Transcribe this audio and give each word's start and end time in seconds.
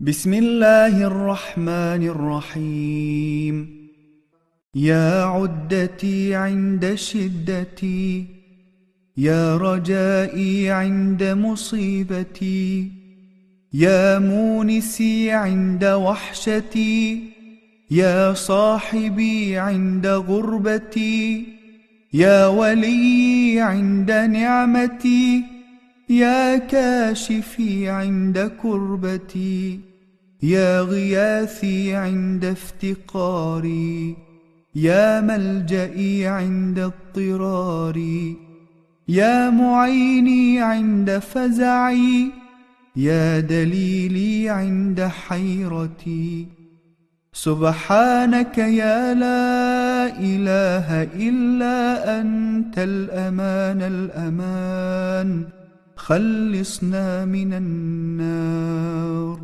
بسم 0.00 0.34
الله 0.34 1.06
الرحمن 1.06 2.02
الرحيم 2.02 3.86
يا 4.74 5.22
عدتي 5.24 6.34
عند 6.34 6.94
شدتي 6.94 8.26
يا 9.16 9.56
رجائي 9.56 10.70
عند 10.70 11.22
مصيبتي 11.22 12.92
يا 13.72 14.18
مونسي 14.18 15.30
عند 15.30 15.84
وحشتي 15.84 17.22
يا 17.90 18.34
صاحبي 18.34 19.58
عند 19.58 20.06
غربتي 20.06 21.46
يا 22.12 22.46
ولي 22.46 23.60
عند 23.60 24.10
نعمتي 24.10 25.53
يا 26.08 26.56
كاشفي 26.56 27.88
عند 27.88 28.50
كربتي 28.62 29.80
يا 30.42 30.80
غياثي 30.80 31.94
عند 31.94 32.44
افتقاري 32.44 34.16
يا 34.74 35.20
ملجئي 35.20 36.26
عند 36.26 36.78
اضطراري 36.78 38.36
يا 39.08 39.50
معيني 39.50 40.60
عند 40.60 41.18
فزعي 41.18 42.30
يا 42.96 43.40
دليلي 43.40 44.48
عند 44.48 45.00
حيرتي. 45.00 46.46
سبحانك 47.32 48.58
يا 48.58 49.14
لا 49.14 50.06
إله 50.18 51.02
إلا 51.02 52.20
أنت 52.20 52.78
الأمان 52.78 53.82
الأمان. 53.82 55.44
خلصنا 56.04 57.24
من 57.24 57.52
النار. 57.52 59.38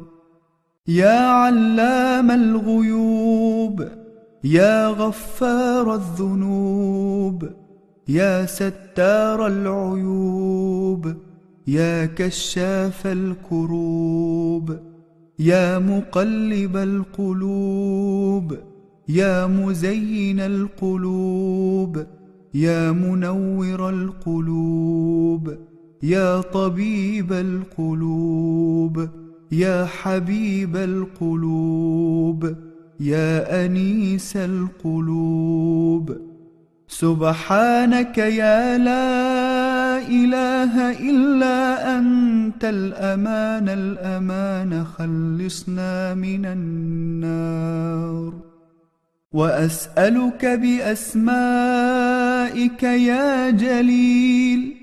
يا 0.88 1.20
علام 1.30 2.30
الغيوب 2.30 3.88
يا 4.44 4.88
غفار 4.88 5.94
الذنوب 5.94 7.48
يا 8.08 8.46
ستار 8.46 9.46
العيوب 9.46 11.14
يا 11.66 12.06
كشاف 12.06 13.06
الكروب 13.06 14.78
يا 15.38 15.78
مقلب 15.78 16.76
القلوب 16.76 18.58
يا 19.08 19.46
مزين 19.46 20.40
القلوب 20.40 22.06
يا 22.54 22.92
منور 22.92 23.88
القلوب. 23.88 25.69
يا 26.02 26.40
طبيب 26.40 27.32
القلوب 27.32 29.08
يا 29.52 29.84
حبيب 29.84 30.76
القلوب 30.76 32.54
يا 33.00 33.66
أنيس 33.66 34.36
القلوب. 34.36 36.16
سبحانك 36.88 38.18
يا 38.18 38.78
لا 38.78 39.98
إله 40.08 40.90
إلا 41.10 41.98
أنت 41.98 42.64
الأمان 42.64 43.68
الأمان 43.68 44.84
خلصنا 44.84 46.14
من 46.14 46.46
النار. 46.46 48.32
وأسألك 49.32 50.46
بأسمائك 50.46 51.22
يا 52.82 53.50
جليل 53.50 54.79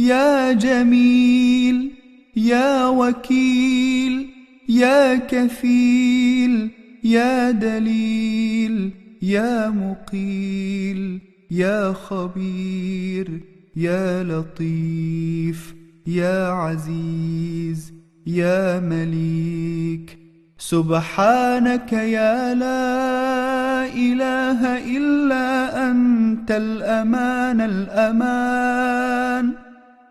يا 0.00 0.52
جميل 0.52 1.90
يا 2.36 2.86
وكيل 2.86 4.26
يا 4.68 5.16
كفيل 5.16 6.70
يا 7.04 7.50
دليل 7.50 8.90
يا 9.22 9.70
مقيل 9.70 11.20
يا 11.50 11.92
خبير 11.92 13.40
يا 13.76 14.24
لطيف 14.24 15.74
يا 16.06 16.48
عزيز 16.48 17.92
يا 18.26 18.80
مليك. 18.80 20.18
سبحانك 20.58 21.92
يا 21.92 22.54
لا 22.54 23.86
إله 23.94 24.60
إلا 24.96 25.90
أنت 25.90 26.50
الأمان 26.50 27.60
الأمان. 27.60 29.69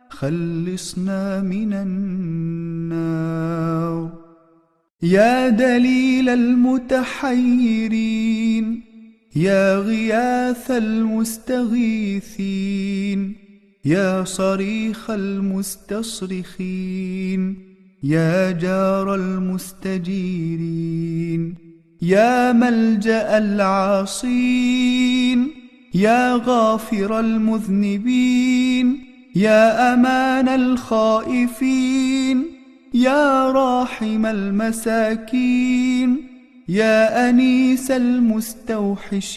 خلصنا 0.10 1.42
من 1.42 1.74
النار. 1.74 3.40
يا 5.02 5.50
دليل 5.50 6.30
المتحيرين 6.30 7.70
يا 9.36 9.78
غياث 9.78 10.72
المستغيثين 10.72 11.80
يا 13.86 14.24
صريخ 14.24 15.10
المستصرخين 15.10 16.50
يا 18.04 18.52
جار 18.52 19.16
المستجيرين 19.16 20.66
يا 22.02 22.52
ملجأ 22.52 23.38
العاصين 23.38 24.60
يا 25.94 26.36
غافر 26.36 27.20
المذنبين 27.20 29.09
يا 29.36 29.94
أمان 29.94 30.48
الخائفين 30.48 32.46
يا 32.94 33.52
راحم 33.52 34.26
المساكين 34.26 36.18
يا 36.70 37.30
أنيس 37.30 37.92
المستوحشين 37.92 39.30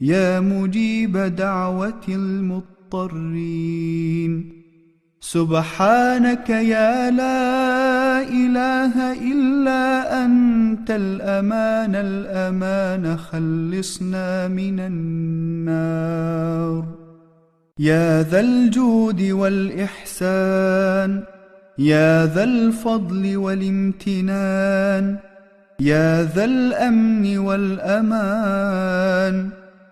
يا 0.00 0.40
مجيب 0.40 1.16
دعوة 1.16 2.02
المضطرين. 2.08 3.42
سبحانك 5.20 6.50
يا 6.50 7.10
لا 7.10 8.22
إله 8.22 9.12
إلا 9.12 10.24
أنت 10.24 10.90
الأمان 10.90 11.94
الأمان 11.94 13.16
خلصنا 13.16 14.48
من 14.48 14.80
النار. 14.80 16.22
يا 17.78 18.22
ذا 18.22 18.40
الجود 18.40 19.22
والإحسان 19.22 21.22
يا 21.78 22.26
ذا 22.26 22.44
الفضل 22.44 23.36
والامتنان 23.36 25.16
يا 25.80 26.22
ذا 26.22 26.44
الأمن 26.44 27.38
والأمان 27.38 29.48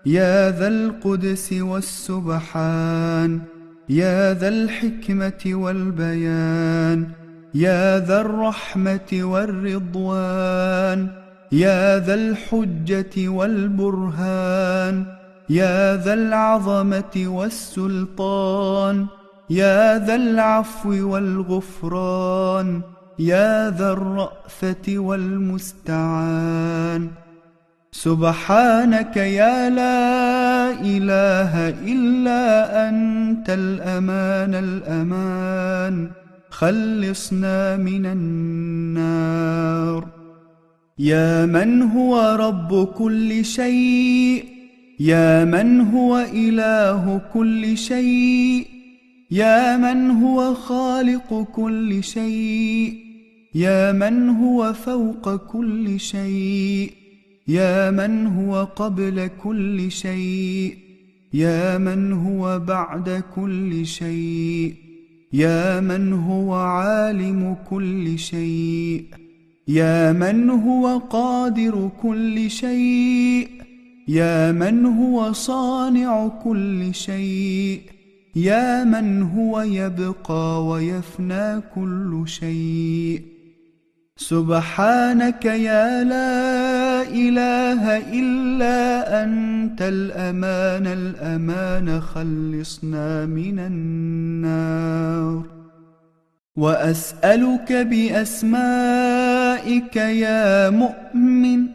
يا 0.06 0.50
ذا 0.50 0.68
القدس 0.68 1.52
والسبحان 1.52 3.40
يا 3.88 4.34
ذا 4.34 4.48
الحكمة 4.48 5.42
والبيان 5.46 7.06
يا 7.54 7.98
ذا 7.98 8.20
الرحمة 8.20 9.12
والرضوان 9.12 11.08
يا 11.52 11.98
ذا 11.98 12.14
الحجة 12.14 13.28
والبرهان. 13.28 15.19
يا 15.50 15.96
ذا 15.96 16.14
العظمة 16.14 17.16
والسلطان 17.16 19.06
يا 19.50 20.06
ذا 20.06 20.14
العفو 20.14 21.12
والغفران 21.12 22.80
يا 23.18 23.70
ذا 23.70 23.92
الرأفة 23.92 24.86
والمستعان. 24.88 27.10
سبحانك 27.92 29.16
يا 29.16 29.70
لا 29.70 30.70
إله 30.70 31.68
إلا 31.68 32.88
أنت 32.88 33.50
الأمان 33.50 34.54
الأمان 34.54 36.10
خلصنا 36.50 37.76
من 37.76 38.06
النار. 38.06 40.06
يا 40.98 41.46
من 41.46 41.82
هو 41.82 42.36
رب 42.40 42.84
كل 42.94 43.44
شيء 43.44 44.59
يا 45.00 45.44
من 45.44 45.80
هو 45.80 46.18
إله 46.18 47.20
كل 47.34 47.76
شيء؟ 47.76 48.66
يا 49.30 49.76
من 49.76 50.10
هو 50.10 50.54
خالق 50.54 51.46
كل 51.54 52.04
شيء؟ 52.04 52.94
يا 53.54 53.92
من 53.92 54.28
هو 54.28 54.72
فوق 54.72 55.36
كل 55.36 56.00
شيء؟ 56.00 56.90
يا 57.48 57.90
من 57.90 58.26
هو 58.26 58.64
قبل 58.64 59.30
كل 59.44 59.90
شيء؟ 59.90 60.74
يا 61.34 61.78
من 61.78 62.12
هو 62.12 62.58
بعد 62.58 63.22
كل 63.36 63.86
شيء؟ 63.86 64.74
يا 65.32 65.80
من 65.80 66.12
هو 66.12 66.54
عالم 66.54 67.56
كل 67.70 68.18
شيء؟ 68.18 69.04
يا 69.68 70.12
من 70.12 70.50
هو 70.50 70.98
قادر 70.98 71.90
كل 72.02 72.50
شيء؟ 72.50 73.69
يا 74.10 74.52
من 74.52 74.86
هو 74.86 75.32
صانع 75.32 76.28
كل 76.44 76.94
شيء 76.94 77.80
يا 78.36 78.84
من 78.84 79.22
هو 79.22 79.60
يبقى 79.60 80.66
ويفنى 80.66 81.60
كل 81.74 82.22
شيء. 82.26 83.22
سبحانك 84.16 85.44
يا 85.44 86.04
لا 86.04 87.02
إله 87.02 87.98
إلا 87.98 88.78
أنت 89.24 89.82
الأمان 89.82 90.86
الأمان 90.86 92.00
خلصنا 92.00 93.26
من 93.26 93.58
النار. 93.58 95.42
وأسألك 96.56 97.72
بأسمائك 97.72 98.76
يا 99.96 100.70
مؤمن 100.70 101.66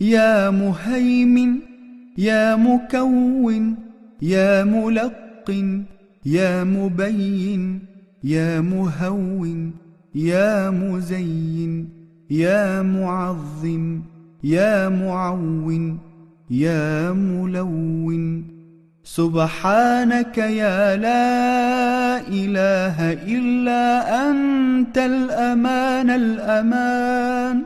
يا 0.00 0.50
مهيمن 0.50 1.73
يا 2.18 2.56
مكون 2.56 3.76
يا 4.22 4.64
ملقن 4.64 5.84
يا 6.26 6.64
مبين 6.64 7.80
يا 8.24 8.60
مهون 8.60 9.72
يا 10.14 10.70
مزين 10.70 11.88
يا 12.30 12.82
معظم 12.82 14.00
يا 14.44 14.88
معون 14.88 15.98
يا 16.50 17.12
ملون. 17.12 18.44
سبحانك 19.04 20.38
يا 20.38 20.96
لا 20.96 22.28
إله 22.28 23.12
إلا 23.12 23.84
أنت 24.30 24.98
الأمان 24.98 26.10
الأمان. 26.10 27.62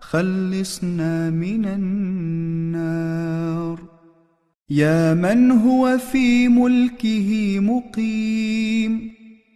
خلصنا 0.00 1.30
من 1.30 1.64
النار. 1.64 3.61
يا 4.72 5.14
من 5.14 5.50
هو 5.50 5.98
في 5.98 6.48
ملكه 6.48 7.60
مقيم؟ 7.60 9.10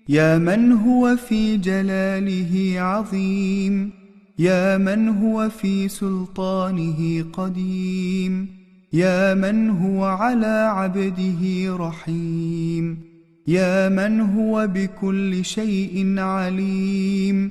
يا 0.08 0.38
من 0.38 0.72
هو 0.72 1.16
في 1.16 1.56
جلاله 1.56 2.74
عظيم؟ 2.80 3.90
يا 4.38 4.78
من 4.78 5.08
هو 5.08 5.48
في 5.48 5.88
سلطانه 5.88 7.24
قديم؟ 7.32 8.48
يا 8.92 9.34
من 9.34 9.70
هو 9.70 10.04
على 10.04 10.70
عبده 10.76 11.76
رحيم؟ 11.76 12.98
يا 13.46 13.88
من 13.88 14.20
هو 14.20 14.66
بكل 14.74 15.44
شيء 15.44 16.18
عليم؟ 16.18 17.50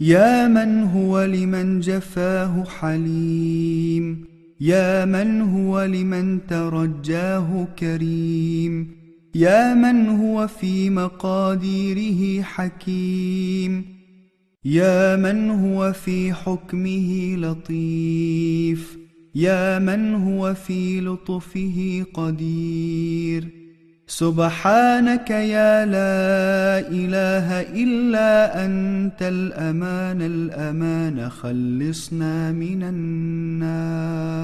يا 0.00 0.48
من 0.48 0.82
هو 0.82 1.24
لمن 1.24 1.80
جفاه 1.80 2.64
حليم؟ 2.64 4.27
يا 4.60 5.04
من 5.04 5.40
هو 5.40 5.82
لمن 5.84 6.46
ترجاه 6.46 7.68
كريم؟ 7.78 8.98
يا 9.34 9.74
من 9.74 10.08
هو 10.08 10.46
في 10.46 10.90
مقاديره 10.90 12.42
حكيم؟ 12.42 13.84
يا 14.64 15.16
من 15.16 15.50
هو 15.50 15.92
في 15.92 16.32
حكمه 16.32 17.36
لطيف؟ 17.36 18.98
يا 19.34 19.78
من 19.78 20.14
هو 20.14 20.54
في 20.54 21.00
لطفه 21.00 22.04
قدير؟ 22.14 23.67
سبحانك 24.08 25.30
يا 25.30 25.84
لا 25.84 26.80
إله 26.88 27.60
إلا 27.60 28.64
أنت 28.64 29.22
الأمان 29.22 30.22
الأمان 30.22 31.28
خلصنا 31.28 32.52
من 32.52 32.82
النار. 32.82 34.38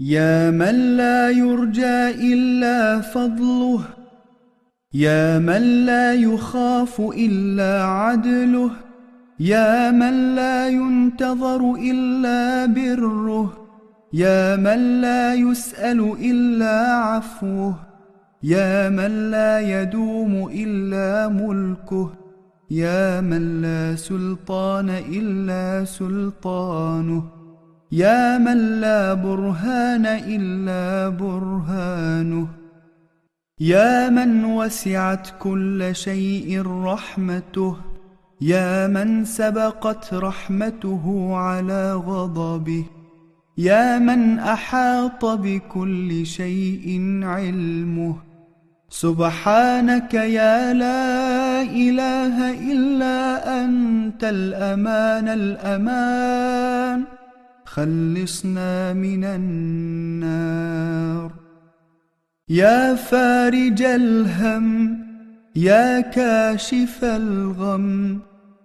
يا 0.00 0.50
من 0.50 0.96
لا 0.96 1.30
يرجى 1.30 2.32
إلا 2.32 3.00
فضله 3.00 3.80
يا 4.94 5.38
من 5.38 5.86
لا 5.86 6.14
يخاف 6.14 7.00
إلا 7.00 7.84
عدله 7.84 8.70
يا 9.40 9.90
من 9.90 10.34
لا 10.34 10.68
ينتظر 10.68 11.74
إلا 11.74 12.66
بره 12.66 13.68
يا 14.12 14.56
من 14.56 15.00
لا 15.00 15.34
يسأل 15.34 16.00
إلا 16.20 16.94
عفوه. 16.94 17.87
يا 18.42 18.88
من 18.88 19.30
لا 19.30 19.60
يدوم 19.60 20.50
إلا 20.54 21.28
ملكه 21.28 22.12
يا 22.70 23.20
من 23.20 23.62
لا 23.62 23.96
سلطان 23.96 24.90
إلا 24.90 25.84
سلطانه 25.84 27.38
يا 27.92 28.38
من 28.38 28.80
لا 28.80 29.14
برهان 29.14 30.06
إلا 30.06 31.08
برهانه. 31.08 32.48
يا 33.60 34.10
من 34.10 34.44
وسعت 34.44 35.28
كل 35.38 35.90
شيء 35.92 36.62
رحمته 36.66 37.76
يا 38.40 38.86
من 38.86 39.24
سبقت 39.24 40.14
رحمته 40.14 41.36
على 41.36 41.94
غضبه 41.94 42.84
يا 43.58 43.98
من 43.98 44.38
أحاط 44.38 45.24
بكل 45.24 46.26
شيء 46.26 47.20
علمه. 47.22 48.27
سبحانك 48.90 50.14
يا 50.14 50.72
لا 50.72 51.62
إله 51.62 52.50
إلا 52.72 53.18
أنت 53.64 54.24
الأمان 54.24 55.28
الأمان. 55.28 57.04
خلصنا 57.64 58.92
من 58.92 59.24
النار. 59.24 61.30
يا 62.48 62.94
فارج 62.94 63.82
الهم 63.82 64.98
يا 65.56 66.00
كاشف 66.00 67.04
الغم 67.04 68.18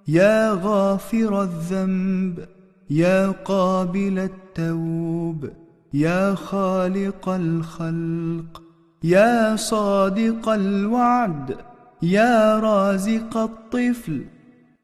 يا 0.08 0.60
غافر 0.64 1.44
الذنب 1.44 2.46
يا 2.90 3.28
قابل 3.28 4.20
التوب 4.20 5.50
يا 5.94 6.36
خالق 6.36 7.30
الخلق. 7.30 8.63
يا 9.04 9.56
صادق 9.56 10.50
الوعد 10.50 11.56
يا 12.02 12.60
رازق 12.60 13.38
الطفل 13.38 14.22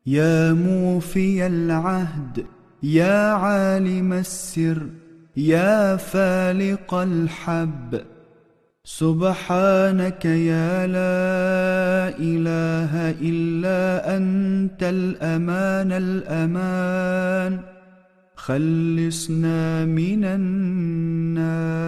يا 0.06 0.54
موفي 0.54 1.48
العهد 1.48 2.46
يا 2.84 3.32
عالم 3.32 4.14
السر 4.14 4.88
يا 5.38 5.96
فالق 5.96 6.94
الحب. 6.94 8.02
سبحانك 8.84 10.26
يا 10.26 10.88
لا 10.88 12.18
إله 12.20 13.12
إلا 13.22 14.18
أنت 14.18 14.84
الأمان 14.84 15.92
الأمان. 15.92 17.60
خلصنا 18.36 19.86
من 19.86 20.26
النار. 20.26 21.80